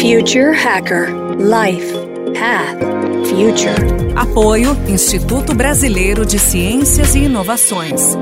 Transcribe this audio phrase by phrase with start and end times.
[0.00, 1.92] Future Hacker Life
[2.32, 2.80] Path
[3.28, 4.16] Future.
[4.16, 8.16] Apoio Instituto Brasileiro de Ciências e Inovações.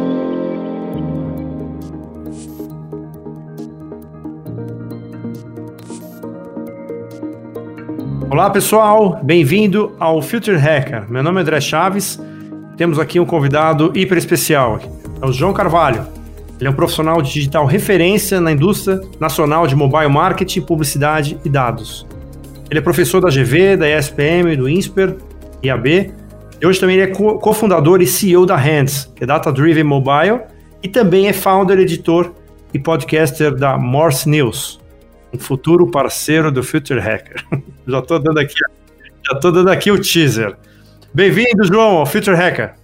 [8.29, 11.08] Olá pessoal, bem-vindo ao Future Hacker.
[11.08, 12.21] Meu nome é André Chaves.
[12.76, 14.81] Temos aqui um convidado hiper especial,
[15.22, 16.17] é o João Carvalho.
[16.59, 21.48] Ele é um profissional de digital referência na indústria nacional de mobile marketing, publicidade e
[21.48, 22.07] dados.
[22.70, 25.16] Ele é professor da GV, da ESPM, do INSPER,
[25.63, 26.13] IAB.
[26.61, 30.41] E hoje também ele é cofundador e CEO da Hands, que é Data Driven Mobile,
[30.83, 32.35] e também é founder, editor
[32.75, 34.80] e podcaster da Morse News,
[35.33, 37.45] um futuro parceiro do Future Hacker.
[37.87, 38.55] já estou dando aqui,
[39.27, 40.57] já dando aqui o teaser.
[41.15, 42.75] Bem-vindo, João, ao Future Hacker.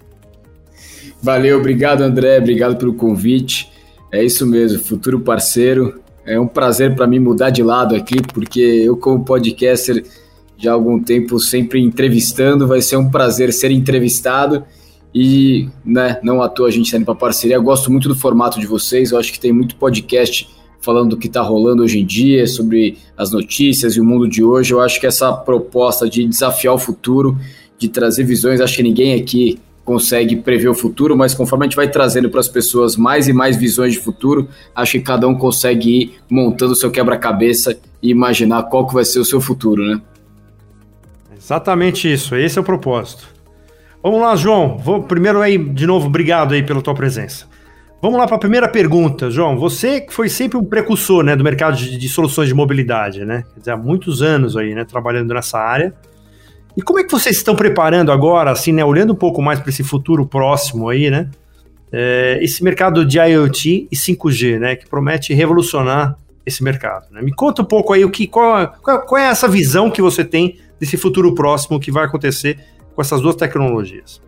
[1.25, 3.71] Valeu, obrigado André, obrigado pelo convite.
[4.13, 6.03] É isso mesmo, futuro parceiro.
[6.27, 10.05] É um prazer para mim mudar de lado aqui, porque eu, como podcaster,
[10.59, 14.65] já há algum tempo sempre entrevistando, vai ser um prazer ser entrevistado.
[15.15, 17.57] E né, não à toa a gente está indo para parceria.
[17.57, 20.47] Eu gosto muito do formato de vocês, eu acho que tem muito podcast
[20.79, 24.45] falando do que está rolando hoje em dia, sobre as notícias e o mundo de
[24.45, 24.75] hoje.
[24.75, 27.35] Eu acho que essa proposta de desafiar o futuro,
[27.79, 31.77] de trazer visões, acho que ninguém aqui consegue prever o futuro, mas conforme a gente
[31.77, 35.35] vai trazendo para as pessoas mais e mais visões de futuro, acho que cada um
[35.35, 39.85] consegue ir montando o seu quebra-cabeça e imaginar qual que vai ser o seu futuro,
[39.85, 40.01] né?
[41.37, 43.29] Exatamente isso, esse é o propósito.
[44.03, 44.79] Vamos lá, João.
[44.79, 47.47] Vou, primeiro aí, de novo, obrigado aí pela tua presença.
[48.03, 49.57] Vamos lá para a primeira pergunta, João.
[49.57, 53.45] Você que foi sempre um precursor né, do mercado de, de soluções de mobilidade, né?
[53.55, 55.95] Quer dizer, há muitos anos aí, né, trabalhando nessa área.
[56.77, 59.71] E como é que vocês estão preparando agora, assim, né, olhando um pouco mais para
[59.71, 61.31] esse futuro próximo aí, né?
[61.93, 67.07] É, esse mercado de IoT e 5G, né, que promete revolucionar esse mercado.
[67.13, 67.23] Né?
[67.23, 70.59] Me conta um pouco aí o que, qual, qual, é essa visão que você tem
[70.79, 72.59] desse futuro próximo que vai acontecer
[72.95, 74.21] com essas duas tecnologias.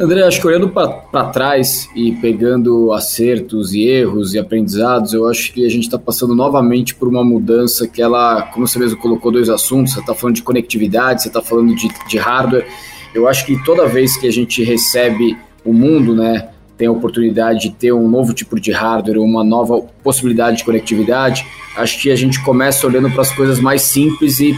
[0.00, 5.52] André, acho que olhando para trás e pegando acertos e erros e aprendizados, eu acho
[5.52, 9.30] que a gente está passando novamente por uma mudança que ela, como você mesmo colocou
[9.30, 12.66] dois assuntos, você está falando de conectividade, você está falando de, de hardware.
[13.14, 17.60] Eu acho que toda vez que a gente recebe o mundo, né, tem a oportunidade
[17.60, 21.44] de ter um novo tipo de hardware, uma nova possibilidade de conectividade,
[21.76, 24.56] acho que a gente começa olhando para as coisas mais simples e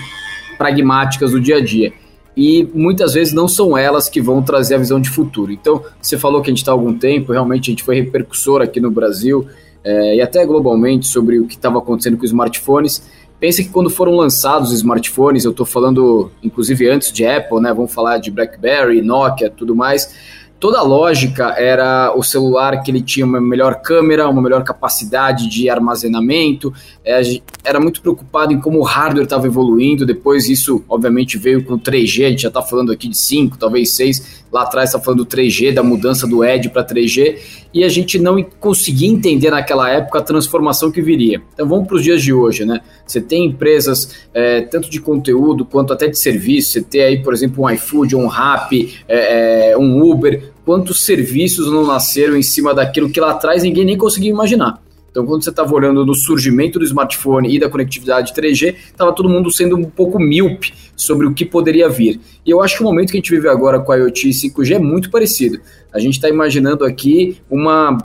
[0.56, 1.92] pragmáticas do dia a dia
[2.36, 5.52] e muitas vezes não são elas que vão trazer a visão de futuro.
[5.52, 8.62] Então, você falou que a gente está há algum tempo, realmente a gente foi repercussor
[8.62, 9.46] aqui no Brasil
[9.84, 13.02] é, e até globalmente sobre o que estava acontecendo com os smartphones.
[13.38, 17.72] Pensa que quando foram lançados os smartphones, eu estou falando inclusive antes de Apple, né?
[17.74, 23.02] Vamos falar de BlackBerry, Nokia, tudo mais toda a lógica era o celular que ele
[23.02, 26.72] tinha uma melhor câmera, uma melhor capacidade de armazenamento,
[27.04, 27.20] é,
[27.64, 32.26] era muito preocupado em como o hardware estava evoluindo, depois isso obviamente veio com 3G,
[32.26, 35.26] a gente já está falando aqui de 5, talvez 6, lá atrás está falando do
[35.26, 37.38] 3G, da mudança do Edge para 3G,
[37.72, 41.40] e a gente não conseguia entender naquela época a transformação que viria.
[41.54, 42.80] Então vamos para os dias de hoje, né?
[43.06, 47.32] Você tem empresas é, tanto de conteúdo quanto até de serviço, você tem aí, por
[47.32, 52.74] exemplo, um iFood, um Rappi, é, é um Uber, quantos serviços não nasceram em cima
[52.74, 54.82] daquilo que lá atrás ninguém nem conseguia imaginar.
[55.12, 59.28] Então, quando você estava olhando no surgimento do smartphone e da conectividade 3G, estava todo
[59.28, 62.18] mundo sendo um pouco míope sobre o que poderia vir.
[62.44, 64.32] E eu acho que o momento que a gente vive agora com a IoT e
[64.32, 65.60] 5G é muito parecido.
[65.92, 67.98] A gente está imaginando aqui uma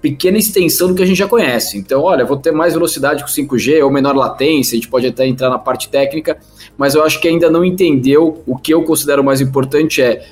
[0.00, 1.76] pequena extensão do que a gente já conhece.
[1.76, 5.26] Então, olha, vou ter mais velocidade com 5G ou menor latência, a gente pode até
[5.26, 6.38] entrar na parte técnica,
[6.78, 10.24] mas eu acho que ainda não entendeu o que eu considero mais importante é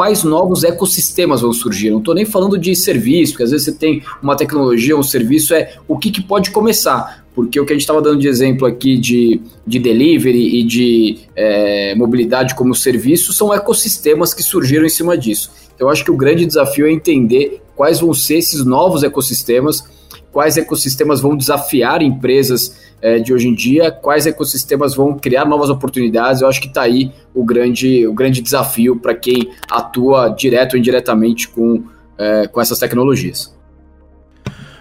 [0.00, 1.90] quais novos ecossistemas vão surgir.
[1.90, 5.52] Não estou nem falando de serviço, porque às vezes você tem uma tecnologia, um serviço,
[5.52, 7.22] é o que, que pode começar.
[7.34, 11.18] Porque o que a gente estava dando de exemplo aqui de, de delivery e de
[11.36, 15.50] é, mobilidade como serviço são ecossistemas que surgiram em cima disso.
[15.74, 19.84] Então, eu acho que o grande desafio é entender quais vão ser esses novos ecossistemas,
[20.32, 25.70] quais ecossistemas vão desafiar empresas é, de hoje em dia, quais ecossistemas vão criar novas
[25.70, 26.42] oportunidades.
[26.42, 30.78] Eu acho que está aí o grande, o grande desafio para quem atua direto ou
[30.78, 31.82] indiretamente com,
[32.18, 33.54] é, com essas tecnologias.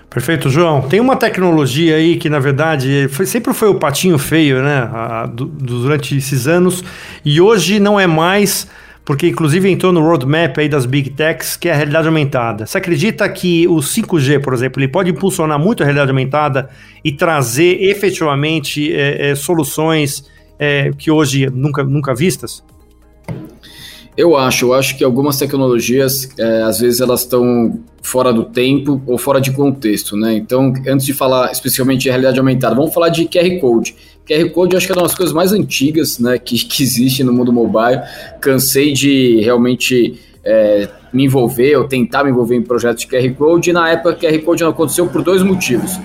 [0.10, 0.82] Perfeito, João.
[0.82, 4.90] Tem uma tecnologia aí que, na verdade, foi, sempre foi o patinho feio, né?
[4.92, 6.84] A, do, durante esses anos,
[7.24, 8.68] e hoje não é mais
[9.10, 12.68] porque inclusive entrou no roadmap aí das Big Techs, que é a realidade aumentada.
[12.68, 16.70] Você acredita que o 5G, por exemplo, ele pode impulsionar muito a realidade aumentada
[17.04, 20.30] e trazer efetivamente é, é, soluções
[20.60, 22.64] é, que hoje nunca, nunca vistas?
[24.16, 29.02] Eu acho, eu acho que algumas tecnologias, é, às vezes elas estão fora do tempo
[29.08, 30.34] ou fora de contexto, né?
[30.34, 33.96] Então, antes de falar especificamente de realidade aumentada, vamos falar de QR Code.
[34.30, 37.34] QR Code acho que é uma das coisas mais antigas né, que, que existe no
[37.34, 38.02] mundo mobile.
[38.40, 43.72] Cansei de realmente é, me envolver ou tentar me envolver em projetos de QR Code,
[43.72, 46.00] e na época QR Code não aconteceu por dois motivos.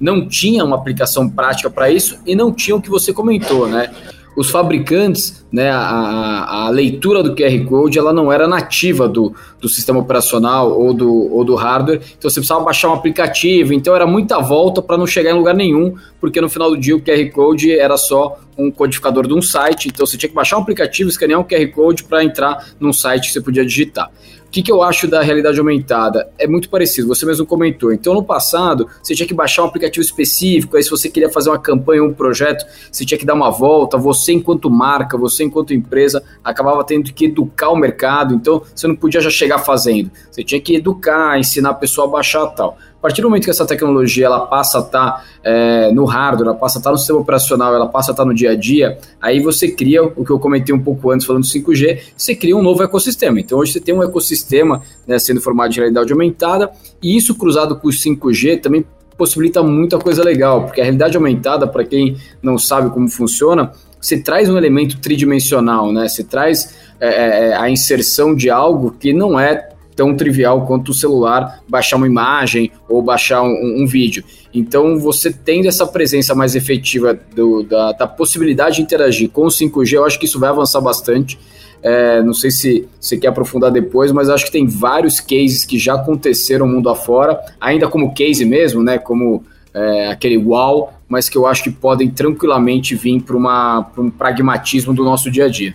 [0.00, 3.90] Não tinha uma aplicação prática para isso e não tinha o que você comentou, né?
[4.36, 9.68] Os fabricantes, né, a, a, leitura do QR Code ela não era nativa do, do
[9.68, 14.06] sistema operacional ou do, ou do hardware, então você precisava baixar um aplicativo, então era
[14.06, 17.30] muita volta para não chegar em lugar nenhum, porque no final do dia o QR
[17.32, 21.08] Code era só um codificador de um site, então você tinha que baixar um aplicativo,
[21.08, 24.10] escanear um QR Code para entrar num site que você podia digitar.
[24.48, 26.30] O que, que eu acho da realidade aumentada?
[26.38, 27.92] É muito parecido, você mesmo comentou.
[27.92, 31.50] Então, no passado, você tinha que baixar um aplicativo específico, aí se você queria fazer
[31.50, 35.74] uma campanha, um projeto, você tinha que dar uma volta, você enquanto marca, você enquanto
[35.74, 40.10] empresa, acabava tendo que educar o mercado, então você não podia já chegar fazendo.
[40.30, 42.78] Você tinha que educar, ensinar a pessoa a baixar tal.
[42.98, 46.48] A partir do momento que essa tecnologia ela passa a estar tá, é, no hardware,
[46.48, 48.50] ela passa a estar tá no sistema operacional, ela passa a estar tá no dia
[48.50, 52.00] a dia, aí você cria o que eu comentei um pouco antes falando do 5G,
[52.16, 53.38] você cria um novo ecossistema.
[53.38, 57.76] Então hoje você tem um ecossistema né, sendo formado de realidade aumentada, e isso cruzado
[57.76, 58.84] com o 5G também
[59.16, 64.20] possibilita muita coisa legal, porque a realidade aumentada, para quem não sabe como funciona, você
[64.20, 66.08] traz um elemento tridimensional, né?
[66.08, 69.68] Você traz é a inserção de algo que não é
[69.98, 74.22] tão trivial quanto o celular baixar uma imagem ou baixar um, um vídeo.
[74.54, 79.48] Então, você tendo essa presença mais efetiva do, da, da, possibilidade de interagir com o
[79.48, 81.36] 5G, eu acho que isso vai avançar bastante.
[81.82, 85.76] É, não sei se você quer aprofundar depois, mas acho que tem vários cases que
[85.76, 88.98] já aconteceram mundo afora, ainda como case mesmo, né?
[88.98, 89.42] Como
[89.74, 95.02] é, aquele wow, mas que eu acho que podem tranquilamente vir para um pragmatismo do
[95.02, 95.74] nosso dia a dia.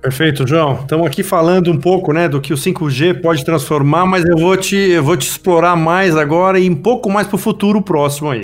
[0.00, 0.80] Perfeito, João.
[0.80, 4.56] Estamos aqui falando um pouco né, do que o 5G pode transformar, mas eu vou
[4.56, 8.30] te, eu vou te explorar mais agora e um pouco mais para o futuro próximo
[8.30, 8.42] aí.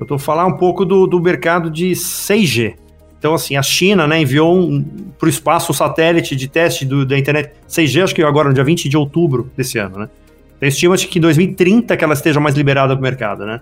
[0.00, 2.74] Eu estou falar um pouco do, do mercado de 6G.
[3.16, 4.82] Então, assim, a China né, enviou um,
[5.16, 8.54] para o espaço o satélite de teste do, da internet 6G, acho que agora no
[8.54, 10.08] dia 20 de outubro desse ano, né?
[10.56, 13.60] Então, estima-se que em 2030 que ela esteja mais liberada para o mercado, né?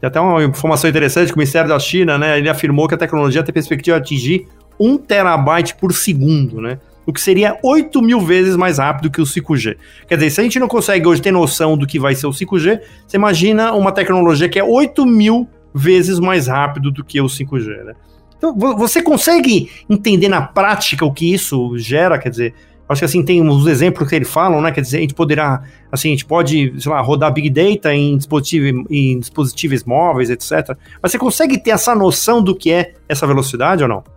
[0.00, 2.98] Tem até uma informação interessante que o Ministério da China, né, ele afirmou que a
[2.98, 6.78] tecnologia tem perspectiva de atingir 1 terabyte por segundo, né?
[7.06, 9.76] O que seria 8 mil vezes mais rápido que o 5G.
[10.08, 12.30] Quer dizer, se a gente não consegue hoje ter noção do que vai ser o
[12.30, 17.26] 5G, você imagina uma tecnologia que é 8 mil vezes mais rápido do que o
[17.26, 17.94] 5G, né?
[18.36, 22.18] Então, você consegue entender na prática o que isso gera?
[22.18, 22.54] Quer dizer,
[22.88, 24.70] acho que assim, tem uns exemplos que eles falam, né?
[24.72, 28.16] Quer dizer, a gente poderá, assim, a gente pode, sei lá, rodar Big Data em,
[28.16, 30.76] dispositivo, em dispositivos móveis, etc.
[31.02, 34.15] Mas você consegue ter essa noção do que é essa velocidade ou não?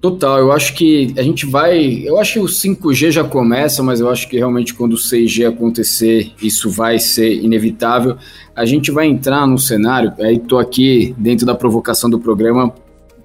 [0.00, 2.02] Total, eu acho que a gente vai.
[2.06, 5.46] Eu acho que o 5G já começa, mas eu acho que realmente quando o 6G
[5.46, 8.16] acontecer, isso vai ser inevitável.
[8.56, 12.72] A gente vai entrar num cenário, aí estou aqui dentro da provocação do programa,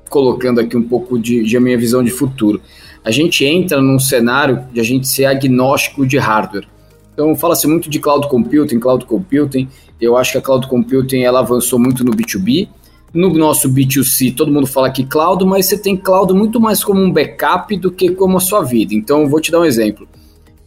[0.10, 2.62] colocando aqui um pouco de, de minha visão de futuro.
[3.06, 6.68] A gente entra num cenário de a gente ser agnóstico de hardware.
[7.14, 9.70] Então fala-se muito de cloud computing, cloud computing.
[10.02, 12.68] Eu acho que a cloud computing ela avançou muito no B2B
[13.16, 17.02] no nosso B2C, todo mundo fala que cloud, mas você tem cloud muito mais como
[17.02, 18.94] um backup do que como a sua vida.
[18.94, 20.06] Então, vou te dar um exemplo.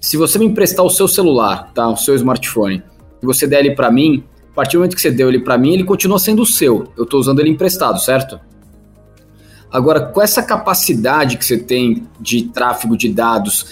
[0.00, 2.82] Se você me emprestar o seu celular, tá, o seu smartphone,
[3.22, 5.58] e você der ele para mim, a partir do momento que você deu ele para
[5.58, 6.88] mim, ele continua sendo o seu.
[6.96, 8.40] Eu estou usando ele emprestado, certo?
[9.70, 13.66] Agora, com essa capacidade que você tem de tráfego de dados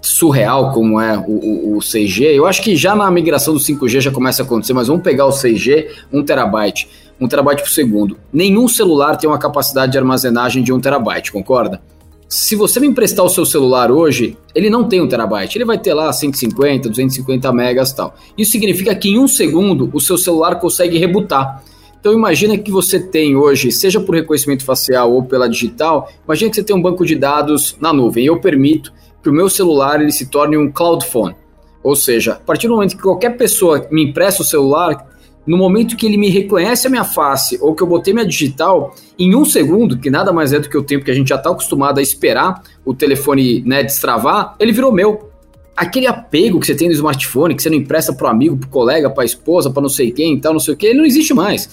[0.00, 4.00] surreal como é o, o, o 6G, eu acho que já na migração do 5G
[4.00, 6.88] já começa a acontecer, mas vamos pegar o 6G, 1 terabyte.
[7.22, 8.18] 1 terabyte por segundo.
[8.32, 11.80] Nenhum celular tem uma capacidade de armazenagem de 1 terabyte, concorda?
[12.28, 15.78] Se você me emprestar o seu celular hoje, ele não tem 1 terabyte, ele vai
[15.78, 18.14] ter lá 150, 250 megas e tal.
[18.36, 21.62] Isso significa que em um segundo o seu celular consegue rebutar.
[22.00, 26.56] Então imagina que você tem hoje, seja por reconhecimento facial ou pela digital, imagina que
[26.56, 28.24] você tem um banco de dados na nuvem.
[28.24, 31.36] Eu permito que o meu celular ele se torne um cloud phone.
[31.82, 35.11] Ou seja, a partir do momento que qualquer pessoa me empresta o celular,
[35.46, 38.94] no momento que ele me reconhece a minha face ou que eu botei minha digital,
[39.18, 41.36] em um segundo, que nada mais é do que o tempo que a gente já
[41.36, 45.30] está acostumado a esperar o telefone né, destravar, ele virou meu.
[45.76, 48.66] Aquele apego que você tem no smartphone, que você não empresta para o amigo, para
[48.66, 50.98] o colega, para a esposa, para não sei quem, tal, não sei o que, ele
[50.98, 51.68] não existe mais.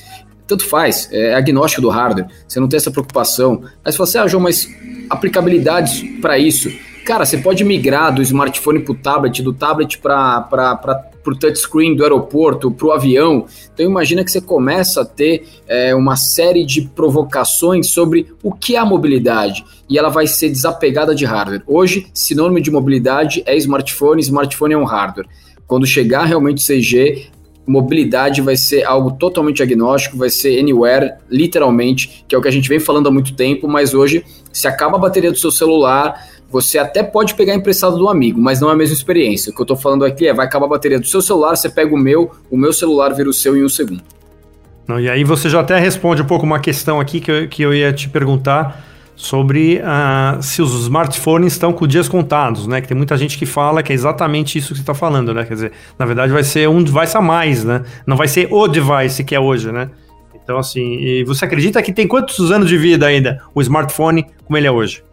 [0.47, 3.61] Tanto faz, é agnóstico do hardware, você não tem essa preocupação.
[3.85, 4.67] Aí você fala assim, ah, João, mas
[5.09, 6.71] aplicabilidades para isso.
[7.05, 9.99] Cara, você pode migrar do smartphone para o tablet, do tablet
[11.23, 13.45] para o touchscreen do aeroporto, para o avião.
[13.73, 18.75] Então imagina que você começa a ter é, uma série de provocações sobre o que
[18.75, 21.63] é a mobilidade e ela vai ser desapegada de hardware.
[21.67, 25.27] Hoje, sinônimo de mobilidade é smartphone, smartphone é um hardware.
[25.67, 27.27] Quando chegar realmente o 6G,
[27.69, 32.51] mobilidade vai ser algo totalmente agnóstico, vai ser anywhere, literalmente, que é o que a
[32.51, 36.27] gente vem falando há muito tempo, mas hoje, se acaba a bateria do seu celular,
[36.49, 39.51] você até pode pegar emprestado do amigo, mas não é a mesma experiência.
[39.51, 41.69] O que eu estou falando aqui é, vai acabar a bateria do seu celular, você
[41.69, 44.01] pega o meu, o meu celular vira o seu em um segundo.
[44.87, 47.61] Não, e aí você já até responde um pouco uma questão aqui que eu, que
[47.61, 48.83] eu ia te perguntar
[49.15, 52.81] sobre uh, se os smartphones estão com dias contados, né?
[52.81, 55.43] Que tem muita gente que fala que é exatamente isso que você está falando, né?
[55.43, 57.83] Quer dizer, na verdade vai ser um device a mais, né?
[58.07, 59.89] Não vai ser o device que é hoje, né?
[60.41, 64.65] Então, assim, você acredita que tem quantos anos de vida ainda o smartphone como ele
[64.65, 65.03] é hoje?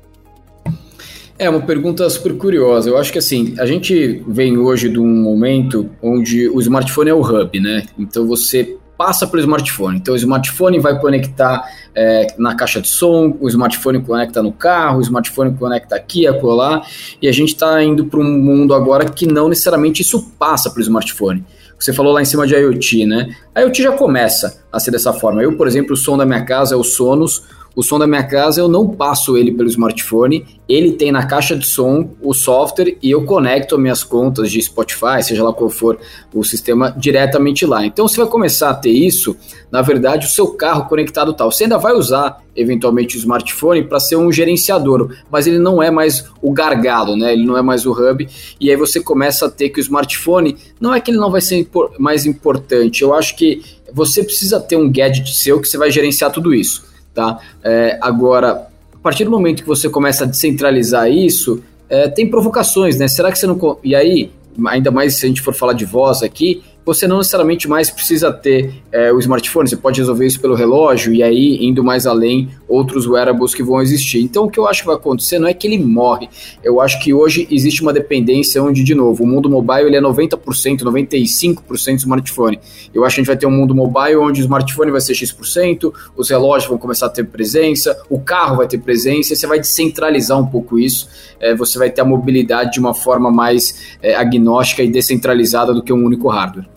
[1.39, 2.89] É uma pergunta super curiosa.
[2.89, 7.15] Eu acho que assim, a gente vem hoje de um momento onde o smartphone é
[7.15, 7.85] o hub, né?
[7.99, 9.99] Então você passa pelo smartphone.
[9.99, 11.63] Então o smartphone vai conectar
[11.95, 16.83] é, na caixa de som, o smartphone conecta no carro, o smartphone conecta aqui, acolá,
[17.21, 20.83] e a gente está indo para um mundo agora que não necessariamente isso passa pelo
[20.83, 21.45] smartphone.
[21.79, 23.29] Você falou lá em cima de IoT, né?
[23.55, 25.43] A IoT já começa a ser dessa forma.
[25.43, 27.43] Eu, por exemplo, o som da minha casa é o Sonos,
[27.77, 31.55] o som da minha casa eu não passo ele pelo smartphone, ele tem na caixa
[31.55, 35.99] de som o software e eu conecto minhas contas de Spotify, seja lá qual for
[36.33, 37.85] o sistema, diretamente lá.
[37.85, 39.37] Então você vai começar a ter isso,
[39.71, 41.53] na verdade, o seu carro conectado tal.
[41.53, 45.91] Você ainda vai usar eventualmente o smartphone para ser um gerenciador, mas ele não é
[45.91, 47.35] mais o gargalo, né?
[47.35, 48.27] Ele não é mais o hub.
[48.59, 51.43] E aí você começa a ter que o smartphone não é que ele não vai
[51.43, 51.69] ser
[51.99, 53.03] mais importante.
[53.03, 56.96] Eu acho que você precisa ter um gadget seu que você vai gerenciar tudo isso.
[57.17, 57.39] Tá?
[57.65, 62.99] É, agora, a partir do momento que você começa a descentralizar isso, é, tem provocações,
[62.99, 63.09] né?
[63.09, 63.79] Será que você não.
[63.83, 64.31] E aí,
[64.67, 68.33] ainda mais se a gente for falar de voz aqui, você não necessariamente mais precisa
[68.33, 72.49] ter é, o smartphone, você pode resolver isso pelo relógio e aí, indo mais além,
[72.69, 74.21] outros wearables que vão existir.
[74.21, 76.29] Então, o que eu acho que vai acontecer não é que ele morre,
[76.63, 80.01] eu acho que hoje existe uma dependência onde, de novo, o mundo mobile ele é
[80.01, 82.61] 90%, 95% smartphone.
[82.95, 85.15] Eu acho que a gente vai ter um mundo mobile onde o smartphone vai ser
[85.15, 89.59] X%, os relógios vão começar a ter presença, o carro vai ter presença, você vai
[89.59, 91.09] descentralizar um pouco isso,
[91.41, 95.83] é, você vai ter a mobilidade de uma forma mais é, agnóstica e descentralizada do
[95.83, 96.76] que um único hardware.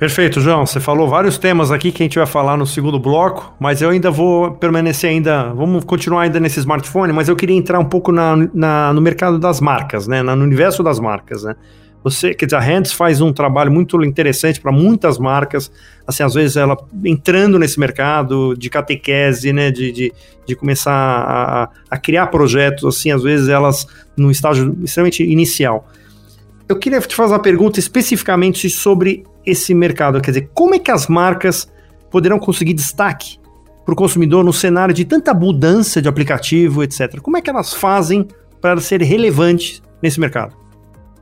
[0.00, 0.64] Perfeito, João.
[0.64, 3.90] Você falou vários temas aqui que a gente vai falar no segundo bloco, mas eu
[3.90, 8.10] ainda vou permanecer ainda, vamos continuar ainda nesse smartphone, mas eu queria entrar um pouco
[8.10, 11.54] na, na no mercado das marcas, né, no universo das marcas, né.
[12.02, 15.70] Você, quer dizer, a Hands faz um trabalho muito interessante para muitas marcas,
[16.06, 20.12] assim, às vezes ela entrando nesse mercado de catequese, né, de, de,
[20.46, 25.86] de começar a, a criar projetos, assim, às vezes elas no estágio extremamente inicial.
[26.70, 30.20] Eu queria te fazer uma pergunta especificamente sobre esse mercado?
[30.20, 31.68] Quer dizer, como é que as marcas
[32.12, 33.40] poderão conseguir destaque
[33.84, 37.20] para o consumidor no cenário de tanta mudança de aplicativo, etc?
[37.20, 38.28] Como é que elas fazem
[38.60, 40.54] para ser relevantes nesse mercado?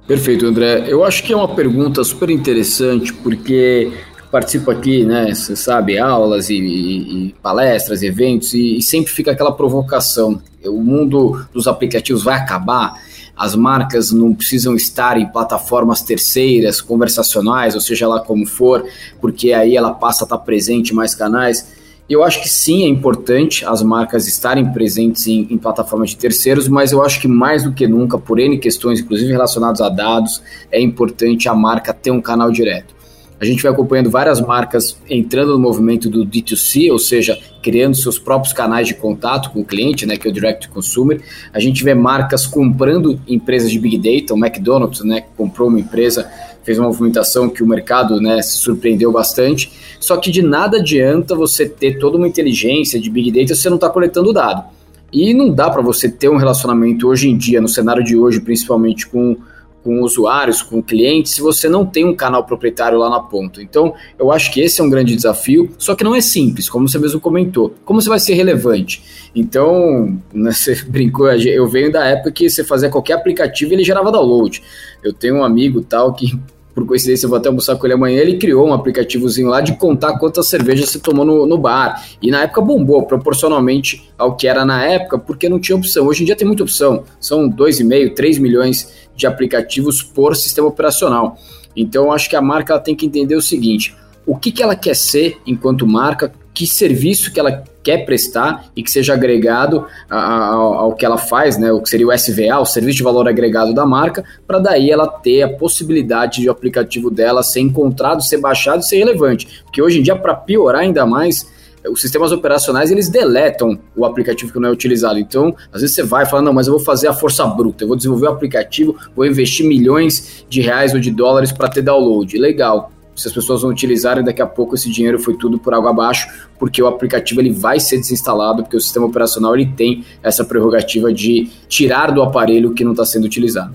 [0.07, 0.85] Perfeito, André.
[0.87, 3.91] Eu acho que é uma pergunta super interessante, porque
[4.31, 9.31] participo aqui, né, você sabe, aulas e, e, e palestras, eventos, e, e sempre fica
[9.31, 10.43] aquela provocação.
[10.67, 13.01] O mundo dos aplicativos vai acabar?
[13.39, 18.85] As marcas não precisam estar em plataformas terceiras, conversacionais, ou seja lá como for,
[19.21, 21.73] porque aí ela passa a estar presente em mais canais.
[22.11, 26.67] Eu acho que sim, é importante as marcas estarem presentes em, em, plataformas de terceiros,
[26.67, 30.43] mas eu acho que mais do que nunca, por N questões, inclusive relacionadas a dados,
[30.73, 32.98] é importante a marca ter um canal direto.
[33.41, 38.19] A gente vai acompanhando várias marcas entrando no movimento do D2C, ou seja, criando seus
[38.19, 41.21] próprios canais de contato com o cliente, né, que é o Direct to Consumer.
[41.53, 46.29] A gente vê marcas comprando empresas de Big Data, o McDonald's, né, comprou uma empresa,
[46.65, 49.73] fez uma movimentação que o mercado, né, se surpreendeu bastante.
[50.01, 53.69] Só que de nada adianta você ter toda uma inteligência de Big Data se você
[53.69, 54.65] não está coletando dado.
[55.13, 58.41] E não dá para você ter um relacionamento hoje em dia, no cenário de hoje,
[58.41, 59.37] principalmente com
[59.83, 63.63] com usuários, com clientes, se você não tem um canal proprietário lá na ponta.
[63.63, 66.89] Então, eu acho que esse é um grande desafio, só que não é simples, como
[66.89, 67.75] você mesmo comentou.
[67.85, 69.31] Como você vai ser relevante?
[69.35, 73.85] Então, né, você brincou, eu venho da época que você fazia qualquer aplicativo e ele
[73.85, 74.63] gerava download.
[75.03, 76.39] Eu tenho um amigo tal que
[76.79, 79.75] por coincidência eu vou até almoçar com ele amanhã, ele criou um aplicativozinho lá de
[79.77, 82.07] contar quantas cervejas você tomou no, no bar.
[82.23, 86.07] E na época bombou, proporcionalmente ao que era na época, porque não tinha opção.
[86.07, 87.03] Hoje em dia tem muita opção.
[87.19, 91.37] São 2,5, 3 milhões de aplicativos por sistema operacional.
[91.75, 94.95] Então acho que a marca tem que entender o seguinte: o que, que ela quer
[94.95, 101.07] ser enquanto marca, que serviço que ela quer prestar e que seja agregado ao, que
[101.07, 104.23] ela faz, né, o que seria o SVA, o Serviço de Valor Agregado da marca,
[104.47, 108.83] para daí ela ter a possibilidade de o aplicativo dela ser encontrado, ser baixado e
[108.83, 109.63] ser relevante.
[109.65, 111.51] Porque hoje em dia, para piorar ainda mais,
[111.91, 115.19] os sistemas operacionais eles deletam o aplicativo que não é utilizado.
[115.19, 117.85] Então, às vezes você vai e fala, não, mas eu vou fazer a força bruta,
[117.85, 121.81] eu vou desenvolver o aplicativo, vou investir milhões de reais ou de dólares para ter
[121.81, 122.37] download.
[122.37, 122.93] Legal.
[123.19, 126.29] Se as pessoas não utilizarem, daqui a pouco esse dinheiro foi tudo por água abaixo,
[126.59, 131.13] porque o aplicativo ele vai ser desinstalado, porque o sistema operacional ele tem essa prerrogativa
[131.13, 133.75] de tirar do aparelho que não está sendo utilizado.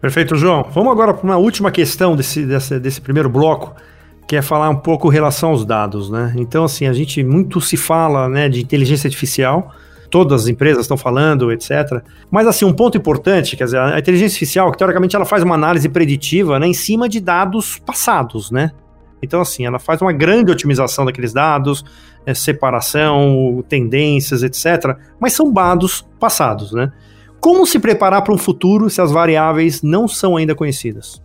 [0.00, 0.66] Perfeito, João.
[0.72, 3.74] Vamos agora para uma última questão desse, desse, desse primeiro bloco
[4.26, 6.32] que é falar um pouco em relação aos dados, né?
[6.36, 9.74] Então, assim, a gente muito se fala, né, de inteligência artificial,
[10.12, 12.02] todas as empresas estão falando, etc.
[12.30, 15.54] Mas, assim, um ponto importante, quer dizer, a inteligência artificial, que teoricamente ela faz uma
[15.54, 18.70] análise preditiva, né, em cima de dados passados, né?
[19.22, 21.82] Então, assim, ela faz uma grande otimização daqueles dados,
[22.26, 24.96] é, separação, tendências, etc.
[25.18, 26.92] Mas são dados passados, né?
[27.40, 31.22] Como se preparar para um futuro se as variáveis não são ainda conhecidas?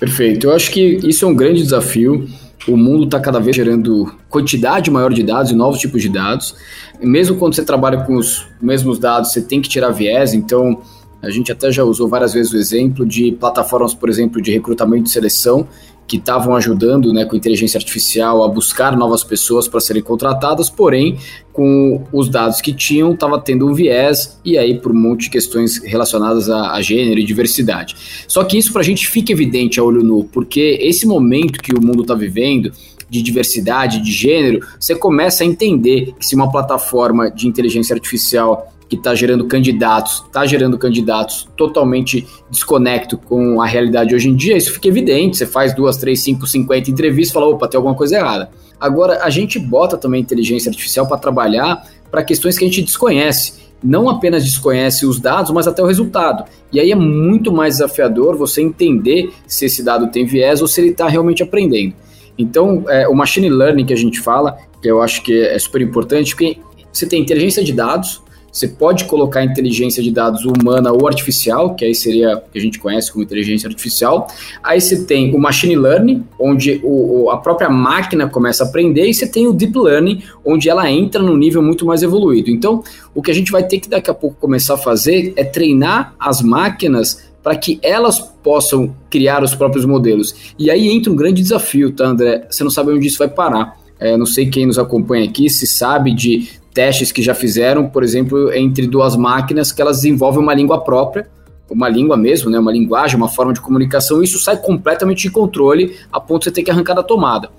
[0.00, 0.48] Perfeito.
[0.48, 2.26] Eu acho que isso é um grande desafio.
[2.68, 6.54] O mundo está cada vez gerando quantidade maior de dados e novos tipos de dados.
[7.00, 10.34] E mesmo quando você trabalha com os mesmos dados, você tem que tirar viés.
[10.34, 10.82] Então,
[11.22, 15.08] a gente até já usou várias vezes o exemplo de plataformas, por exemplo, de recrutamento
[15.08, 15.66] e seleção,
[16.10, 21.16] que estavam ajudando né, com inteligência artificial a buscar novas pessoas para serem contratadas, porém,
[21.52, 25.30] com os dados que tinham, estava tendo um viés, e aí por um monte de
[25.30, 27.94] questões relacionadas a, a gênero e diversidade.
[28.26, 31.72] Só que isso para a gente fica evidente a olho nu, porque esse momento que
[31.72, 32.72] o mundo está vivendo,
[33.08, 38.72] de diversidade, de gênero, você começa a entender que se uma plataforma de inteligência artificial
[38.90, 44.56] que está gerando candidatos, está gerando candidatos totalmente desconecto com a realidade hoje em dia,
[44.56, 45.36] isso fica evidente.
[45.36, 48.50] Você faz duas, três, cinco, cinquenta entrevistas e fala, opa, tem alguma coisa errada.
[48.80, 53.60] Agora, a gente bota também inteligência artificial para trabalhar para questões que a gente desconhece.
[53.82, 56.44] Não apenas desconhece os dados, mas até o resultado.
[56.72, 60.80] E aí é muito mais desafiador você entender se esse dado tem viés ou se
[60.80, 61.94] ele está realmente aprendendo.
[62.36, 65.80] Então, é, o machine learning que a gente fala, que eu acho que é super
[65.80, 66.58] importante, porque
[66.92, 68.20] você tem inteligência de dados,
[68.52, 72.60] você pode colocar inteligência de dados humana ou artificial, que aí seria o que a
[72.60, 74.26] gente conhece como inteligência artificial.
[74.62, 79.14] Aí você tem o machine learning, onde o, a própria máquina começa a aprender, e
[79.14, 82.50] você tem o deep learning, onde ela entra num nível muito mais evoluído.
[82.50, 82.82] Então,
[83.14, 86.14] o que a gente vai ter que daqui a pouco começar a fazer é treinar
[86.18, 90.54] as máquinas para que elas possam criar os próprios modelos.
[90.58, 92.46] E aí entra um grande desafio, tá, André?
[92.50, 93.78] Você não sabe onde isso vai parar.
[93.98, 98.02] É, não sei quem nos acompanha aqui se sabe de testes que já fizeram, por
[98.02, 101.28] exemplo, entre duas máquinas que elas desenvolvem uma língua própria,
[101.68, 105.96] uma língua mesmo, né, uma linguagem, uma forma de comunicação, isso sai completamente de controle
[106.12, 107.50] a ponto de você ter que arrancar da tomada.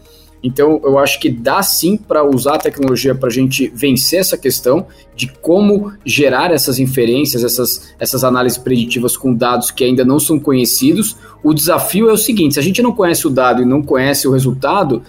[0.43, 4.35] Então, eu acho que dá sim para usar a tecnologia para a gente vencer essa
[4.35, 10.19] questão de como gerar essas inferências, essas, essas análises preditivas com dados que ainda não
[10.19, 11.15] são conhecidos.
[11.43, 14.27] O desafio é o seguinte: se a gente não conhece o dado e não conhece
[14.27, 15.03] o resultado,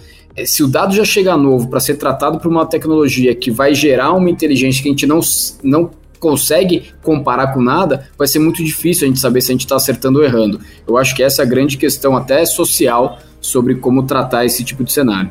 [0.45, 4.13] se o dado já chega novo para ser tratado por uma tecnologia que vai gerar
[4.13, 5.19] uma inteligência que a gente não,
[5.63, 9.65] não consegue comparar com nada, vai ser muito difícil a gente saber se a gente
[9.65, 10.59] está acertando ou errando.
[10.87, 14.83] Eu acho que essa é a grande questão, até social, sobre como tratar esse tipo
[14.83, 15.29] de cenário.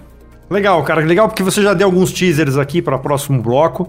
[0.50, 3.88] Legal, cara, legal porque você já deu alguns teasers aqui para o próximo bloco.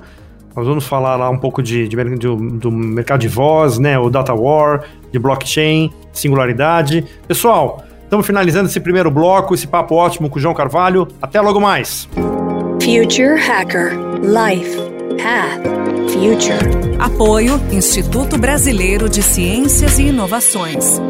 [0.56, 4.10] Nós vamos falar lá um pouco de, de, de, do mercado de voz, né, o
[4.10, 7.04] data war, de blockchain, singularidade.
[7.28, 11.08] Pessoal, Estamos finalizando esse primeiro bloco, esse papo ótimo com o João Carvalho.
[11.20, 12.08] Até logo mais.
[12.80, 14.78] Future Hacker Life
[15.18, 15.64] Path
[16.12, 17.00] Future.
[17.00, 21.02] Apoio Instituto Brasileiro de Ciências e Inovações.